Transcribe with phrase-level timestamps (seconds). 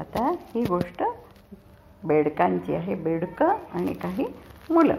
[0.00, 1.02] आता ही गोष्ट
[2.04, 2.94] बेडकांची आहे.
[2.94, 4.26] बेडकं आणि काही
[4.70, 4.94] मुलं.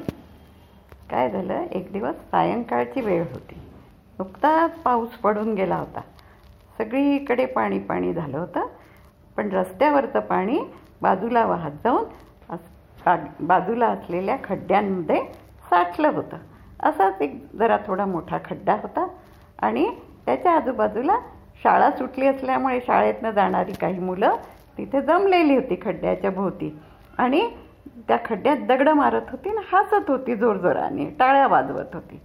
[1.10, 1.62] काय झालं?
[1.72, 3.58] एक दिवस सायंकाळची वेळ होती.
[4.20, 6.02] नुकताच पाऊस पडून गेला होता.
[6.78, 8.66] सगळीकडे पाणी पाणी झालं होतं.
[9.38, 10.60] पण रस्त्यावरचं पाणी
[11.02, 12.04] बाजूला वाहत जाऊन
[13.40, 15.24] बाजूला असलेल्या खड्ड्यांमध्ये
[15.70, 16.38] साठलं होतं.
[16.84, 19.08] असाच एक जरा थोडा मोठा खड्डा होता.
[19.60, 19.92] आणि
[20.26, 21.18] त्याच्या आजूबाजूला
[21.64, 24.36] शाळा सुटली असल्यामुळे शाळेतनं जाणारी काही मुलं
[24.80, 26.78] तिथे जमलेली होती खड्ड्याच्या भोवती.
[27.18, 27.48] आणि
[28.08, 32.20] त्या खड्ड्यात दगडं मारत होती आणि हसत होती जोरजोराने टाळ्या वाजवत होती.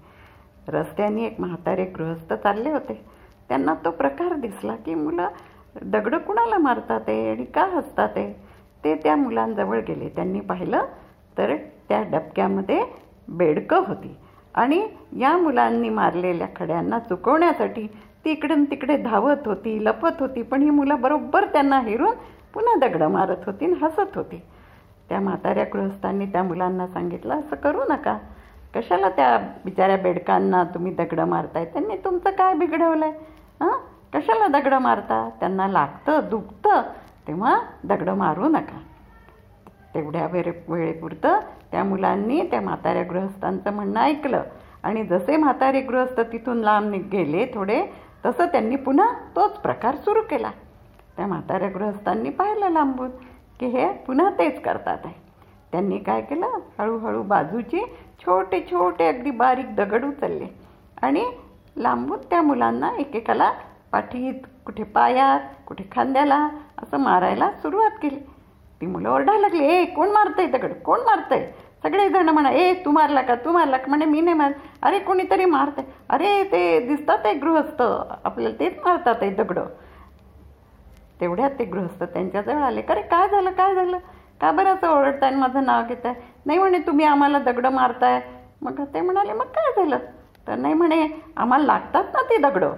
[0.68, 3.00] रस्त्याने एक म्हातारे गृहस्थ चालले होते.
[3.48, 5.28] त्यांना तो प्रकार दिसला की मुलं
[5.82, 8.32] दगडं कुणाला मारतात आहे आणि का हसतात आहे
[8.84, 10.08] ते त्या मुलांजवळ गेले.
[10.08, 10.84] त्यांनी पाहिलं
[11.38, 11.54] तर
[11.88, 12.82] त्या डबक्यामध्ये
[13.28, 14.16] बेडकं होती
[14.54, 14.80] आणि
[15.18, 17.86] या मुलांनी मारलेल्या खड्यांना चुकवण्यासाठी
[18.24, 20.42] ती इकडून तिकडे धावत होती लपत होती.
[20.42, 22.14] पण ही मुलं बरोबर त्यांना हेरून
[22.54, 24.42] पुन्हा दगडं मारत होती आणि हसत होती.
[25.08, 28.18] त्या म्हाताऱ्या गृहस्थांनी त्या मुलांना सांगितलं असं करू नका.
[28.74, 31.64] कशाला त्या बिचाऱ्या बेडकांना तुम्ही दगडं मारताय?
[31.64, 33.10] त्यांनी तुमचं काय बिघडवलंय?
[33.60, 33.78] हां?
[34.14, 35.30] कशाला दगडं मारता?
[35.40, 36.82] त्यांना लागतं दुखतं.
[37.28, 38.78] तेव्हा दगडं मारू नका.
[39.94, 41.40] तेवढ्या वेळे वेळेपुरतं
[41.72, 44.42] त्या मुलांनी त्या म्हाताऱ्या गृहस्थांचं म्हणणं ऐकलं.
[44.82, 47.86] आणि जसे म्हातारे गृहस्थ तिथून लांब गेले थोडे
[48.26, 50.50] तसं त्यांनी पुन्हा तोच प्रकार सुरू केला.
[51.16, 53.10] त्या म्हाताऱ्या गृहस्थांनी पाहिलं लांबून
[53.60, 55.14] की हे पुन्हा तेच करतात आहे.
[55.72, 56.58] त्यांनी काय केलं?
[56.78, 57.82] हळूहळू बाजूची
[58.22, 60.46] छोटे छोटे अगदी बारीक दगड उचलले
[61.02, 61.24] आणि
[61.76, 63.50] लांबून त्या मुलांना एकेकाला
[63.92, 66.48] पाठीत कुठे पायात कुठे खांद्याला
[66.78, 68.18] असं मारायला सुरुवात केली.
[68.80, 70.72] ती मुलं ओरडायला लागली ए कोण मारतंय दगड?
[70.84, 71.46] कोण मारतंय?
[71.82, 73.34] सगळे जण म्हणा ए तू मारला का?
[73.34, 73.88] तू मारला का?
[73.88, 75.84] म्हणे मी नाही मार अरे कोणीतरी मारतंय.
[76.08, 79.66] अरे ते दिसतात आहे गृहस्थ आपल्याला तेच मारतात आहे दगडं.
[81.20, 82.82] तेवढ्यात ते गृहस्थ त्यांच्याजवळ आले.
[82.88, 83.50] अरे काय झालं?
[83.50, 83.98] काय झालं?
[84.40, 86.14] का बरं असं ओरडताय आणि माझं नाव घेताय?
[86.46, 88.20] नाही म्हणे तुम्ही आम्हाला दगडं मारताय.
[88.62, 89.98] मग ते म्हणाले मग काय झालं?
[90.48, 92.72] तर नाही म्हणे आम्हाला लागतात ना ते दगडं.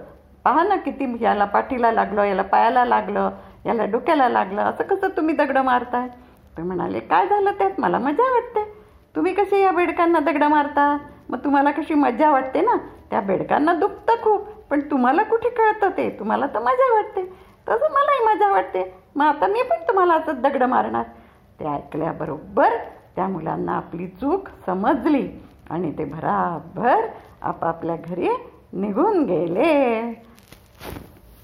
[0.45, 3.31] पहा ना किती याला पाठीला लागलं याला पायाला लागलं
[3.65, 4.61] याला डोक्याला लागलं.
[4.61, 6.07] असं कसं तुम्ही दगडं मारताय?
[6.57, 7.71] ते म्हणाले काय झालं त्यात?
[7.77, 8.63] मला मजा वाटते.
[9.15, 10.97] तुम्ही कसे या बेडकांना दगडं मारता?
[11.29, 12.75] मग तुम्हाला कशी मजा वाटते ना?
[13.09, 16.09] त्या बेडकांना दुखतं खूप पण तुम्हाला कुठे कळतं ते?
[16.09, 17.47] तुम्हाला तर मजा वाटते.
[17.69, 18.93] तसं मलाही मजा वाटते.
[19.15, 21.03] मग आता मी पण तुम्हाला असं दगडं मारणार.
[21.59, 22.69] ते ऐकल्याबरोबर
[23.15, 25.29] त्या मुलांना आपली चूक समजली
[25.69, 27.05] आणि ते भराभर
[27.41, 28.29] आपापल्या घरी
[28.73, 30.03] निघून गेले.